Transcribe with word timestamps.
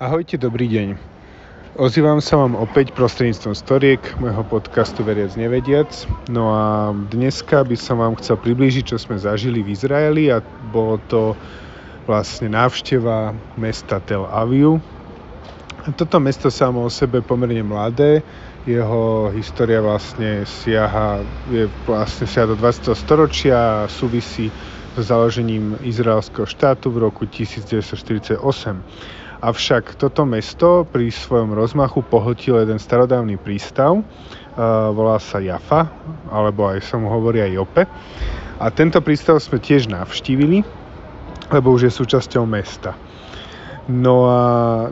Ahojte, 0.00 0.40
dobrý 0.40 0.64
deň. 0.64 0.96
Ozývam 1.76 2.24
sa 2.24 2.40
vám 2.40 2.56
opäť 2.56 2.96
prostredníctvom 2.96 3.52
storiek 3.52 4.00
môjho 4.16 4.40
podcastu 4.48 5.04
Veriac 5.04 5.36
nevediac. 5.36 5.92
No 6.32 6.56
a 6.56 6.96
dneska 7.12 7.60
by 7.68 7.76
som 7.76 8.00
vám 8.00 8.16
chcel 8.16 8.40
priblížiť, 8.40 8.88
čo 8.88 8.96
sme 8.96 9.20
zažili 9.20 9.60
v 9.60 9.76
Izraeli 9.76 10.32
a 10.32 10.40
bolo 10.72 10.96
to 11.12 11.36
vlastne 12.08 12.48
návšteva 12.48 13.36
mesta 13.60 14.00
Tel 14.00 14.24
Aviv. 14.24 14.80
Toto 16.00 16.16
mesto 16.16 16.48
samo 16.48 16.88
o 16.88 16.88
sebe 16.88 17.20
pomerne 17.20 17.60
mladé, 17.60 18.24
jeho 18.64 19.28
história 19.36 19.84
vlastne 19.84 20.48
siaha, 20.48 21.20
je 21.52 21.68
vlastne 21.84 22.24
siaha 22.24 22.48
do 22.48 22.56
20. 22.56 22.96
storočia 22.96 23.84
a 23.84 23.92
súvisí 23.92 24.48
so 24.96 25.04
založením 25.04 25.76
izraelského 25.84 26.48
štátu 26.48 26.88
v 26.88 27.04
roku 27.04 27.28
1948. 27.28 28.40
Avšak 29.40 29.96
toto 29.96 30.28
mesto 30.28 30.84
pri 30.84 31.08
svojom 31.08 31.56
rozmachu 31.56 32.04
pohltil 32.04 32.60
jeden 32.60 32.76
starodávny 32.76 33.40
prístav, 33.40 33.96
uh, 33.96 34.04
volá 34.92 35.16
sa 35.16 35.40
Jafa, 35.40 35.88
alebo 36.28 36.68
aj 36.68 36.84
sa 36.84 37.00
mu 37.00 37.08
hovorí 37.08 37.40
aj 37.40 37.56
Jope. 37.56 37.82
A 38.60 38.68
tento 38.68 39.00
prístav 39.00 39.40
sme 39.40 39.56
tiež 39.56 39.88
navštívili, 39.88 40.60
lebo 41.48 41.72
už 41.72 41.88
je 41.88 41.92
súčasťou 41.96 42.44
mesta. 42.44 42.92
No 43.88 44.28
a 44.28 44.40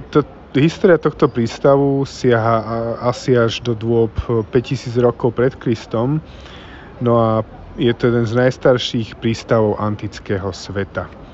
to, 0.09 0.25
história 0.57 0.97
tohto 0.97 1.29
prístavu 1.29 2.09
siaha 2.09 2.97
asi 3.05 3.37
až 3.37 3.61
do 3.61 3.77
dôb 3.77 4.17
5000 4.49 4.97
rokov 5.05 5.37
pred 5.37 5.53
Kristom. 5.61 6.25
No 7.05 7.21
a 7.21 7.45
je 7.77 7.93
to 7.93 8.09
jeden 8.11 8.25
z 8.25 8.33
najstarších 8.33 9.21
prístavov 9.21 9.77
antického 9.77 10.51
sveta. 10.51 11.28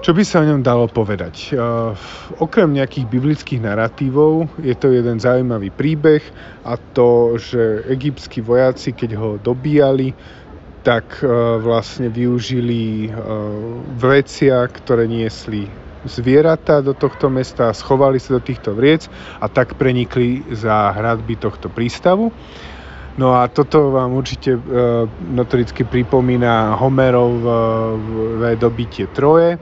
Čo 0.00 0.16
by 0.16 0.24
sa 0.24 0.40
o 0.40 0.48
ňom 0.48 0.64
dalo 0.64 0.88
povedať? 0.88 1.52
Uh, 1.52 1.92
okrem 2.40 2.72
nejakých 2.72 3.04
biblických 3.04 3.60
narratívov 3.60 4.48
je 4.56 4.72
to 4.72 4.96
jeden 4.96 5.20
zaujímavý 5.20 5.68
príbeh 5.68 6.24
a 6.64 6.80
to, 6.80 7.36
že 7.36 7.84
egyptskí 7.84 8.40
vojaci, 8.40 8.96
keď 8.96 9.10
ho 9.20 9.30
dobíjali, 9.36 10.16
tak 10.80 11.20
uh, 11.20 11.60
vlastne 11.60 12.08
využili 12.08 13.12
uh, 13.12 13.12
vrecia, 14.00 14.64
ktoré 14.72 15.04
niesli 15.04 15.68
zvieratá 16.08 16.80
do 16.80 16.96
tohto 16.96 17.28
mesta, 17.28 17.76
schovali 17.76 18.16
sa 18.16 18.36
do 18.36 18.40
týchto 18.40 18.72
vriec 18.72 19.04
a 19.36 19.52
tak 19.52 19.76
prenikli 19.76 20.40
za 20.48 20.96
hradby 20.96 21.36
tohto 21.36 21.68
prístavu. 21.68 22.32
No 23.18 23.34
a 23.34 23.50
toto 23.50 23.90
vám 23.90 24.14
určite 24.14 24.54
e, 24.54 24.60
notoricky 25.34 25.82
pripomína 25.82 26.78
Homerové 26.78 28.54
dobitie 28.54 29.10
Troje. 29.10 29.58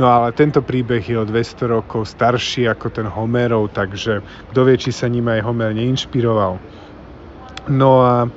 No 0.00 0.08
ale 0.08 0.32
tento 0.32 0.64
príbeh 0.64 1.04
je 1.04 1.20
o 1.20 1.28
200 1.28 1.68
rokov 1.68 2.08
starší 2.08 2.64
ako 2.72 2.88
ten 2.88 3.06
Homerov, 3.06 3.76
takže 3.76 4.24
kto 4.48 4.60
vie, 4.64 4.80
či 4.80 4.90
sa 4.96 5.12
ním 5.12 5.28
aj 5.28 5.44
Homer 5.44 5.76
neinšpiroval. 5.76 6.56
No 7.68 7.90
a 8.00 8.24
e, 8.24 8.28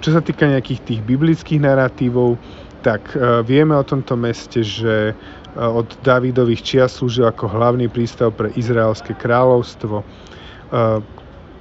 čo 0.00 0.10
sa 0.10 0.24
týka 0.24 0.48
nejakých 0.48 0.80
tých 0.82 1.00
biblických 1.04 1.60
narratívov, 1.60 2.40
tak 2.80 3.12
e, 3.12 3.44
vieme 3.44 3.76
o 3.76 3.84
tomto 3.84 4.16
meste, 4.16 4.64
že 4.64 5.12
e, 5.12 5.14
od 5.54 5.92
Davidových 6.00 6.64
čias 6.64 6.98
slúžil 6.98 7.28
ako 7.28 7.52
hlavný 7.52 7.92
prístav 7.92 8.32
pre 8.32 8.48
Izraelské 8.56 9.12
kráľovstvo. 9.12 10.02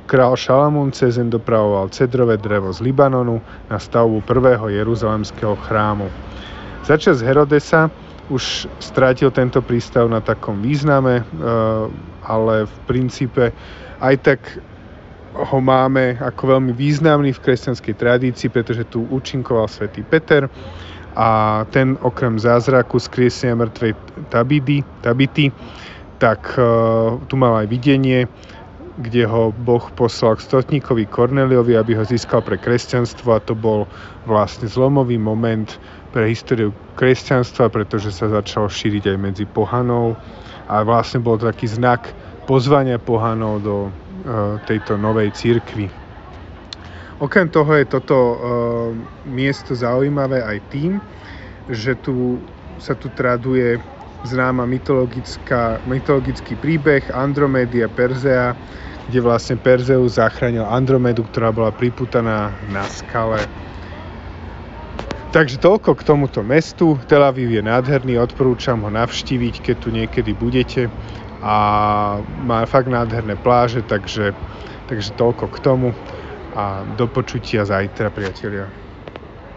Král 0.06 0.38
Šalamún 0.38 0.94
cez 0.94 1.17
dopravoval 1.17 1.89
cedrové 1.89 2.38
drevo 2.38 2.70
z 2.70 2.86
Libanonu 2.86 3.42
na 3.70 3.81
stavbu 3.81 4.22
prvého 4.22 4.70
jeruzalemského 4.70 5.58
chrámu. 5.66 6.09
Začas 6.86 7.25
Herodesa 7.25 7.89
už 8.30 8.70
strátil 8.78 9.33
tento 9.33 9.61
prístav 9.66 10.06
na 10.09 10.22
takom 10.22 10.61
význame, 10.61 11.22
eh, 11.22 11.26
ale 12.26 12.70
v 12.70 12.76
princípe 12.86 13.53
aj 14.02 14.16
tak 14.22 14.39
ho 15.36 15.59
máme 15.59 16.16
ako 16.22 16.58
veľmi 16.58 16.72
významný 16.72 17.36
v 17.36 17.44
kresťanskej 17.44 17.95
tradícii, 18.00 18.48
pretože 18.48 18.87
tu 18.87 19.04
účinkoval 19.11 19.67
svätý 19.67 20.02
Peter 20.08 20.48
a 21.16 21.64
ten 21.72 21.99
okrem 21.99 22.39
zázraku 22.39 22.99
skriesenia 22.99 23.60
mŕtvej 23.60 23.93
Tabidy, 24.32 24.83
Tabity, 25.04 25.52
tak 26.20 26.55
uh, 26.55 27.20
tu 27.27 27.36
mal 27.36 27.64
aj 27.64 27.67
videnie, 27.67 28.27
kde 28.95 29.28
ho 29.28 29.52
Boh 29.52 29.83
poslal 29.92 30.39
k 30.39 30.45
stotníkovi 30.48 31.11
Korneliovi, 31.11 31.76
aby 31.76 32.00
ho 32.00 32.04
získal 32.08 32.39
pre 32.39 32.56
kresťanstvo 32.56 33.36
a 33.36 33.44
to 33.44 33.52
bol 33.52 33.92
vlastne 34.23 34.72
zlomový 34.72 35.20
moment 35.20 35.76
pre 36.16 36.32
históriu 36.32 36.72
kresťanstva, 36.95 37.67
pretože 37.67 38.16
sa 38.16 38.32
začalo 38.32 38.72
šíriť 38.72 39.11
aj 39.11 39.17
medzi 39.20 39.44
pohanou 39.44 40.16
a 40.72 40.80
vlastne 40.88 41.20
bol 41.20 41.36
to 41.36 41.52
taký 41.52 41.67
znak 41.67 42.08
pozvania 42.48 42.95
pohanov 42.95 43.54
do 43.60 43.76
uh, 43.84 43.92
tejto 44.64 44.95
novej 44.95 45.36
církvy. 45.36 45.92
Okrem 47.20 47.52
toho 47.52 47.72
je 47.76 47.86
toto 47.88 48.16
uh, 48.16 48.36
miesto 49.28 49.76
zaujímavé 49.76 50.39
aj 50.39 50.58
tým, 50.72 51.04
že 51.67 52.00
tu 52.00 52.39
sa 52.80 52.95
tu 52.95 53.08
traduje 53.11 53.80
známa 54.25 54.65
mytologická, 54.65 55.80
mytologický 55.86 56.58
príbeh 56.58 57.08
Andromédia 57.13 57.86
Perzea, 57.87 58.58
kde 59.08 59.19
vlastne 59.21 59.55
Perzeus 59.61 60.17
zachránil 60.17 60.65
Andromedu, 60.65 61.23
ktorá 61.30 61.53
bola 61.53 61.69
priputaná 61.69 62.49
na 62.73 62.83
skale 62.89 63.41
Takže 65.36 65.59
toľko 65.59 65.99
k 65.99 66.08
tomuto 66.08 66.39
mestu. 66.47 66.95
Tel 67.11 67.19
Aviv 67.19 67.52
je 67.52 67.59
nádherný, 67.59 68.15
odporúčam 68.23 68.80
ho 68.87 68.87
navštíviť, 68.87 69.67
keď 69.67 69.75
tu 69.83 69.91
niekedy 69.91 70.31
budete. 70.31 70.87
A 71.43 71.55
má 72.47 72.63
fakt 72.63 72.87
nádherné 72.87 73.36
pláže, 73.36 73.83
takže, 73.83 74.31
takže 74.87 75.11
toľko 75.19 75.52
k 75.52 75.57
tomu. 75.59 75.92
A 76.55 76.87
do 76.95 77.11
počutia 77.11 77.67
zajtra, 77.67 78.15
priatelia. 78.15 78.85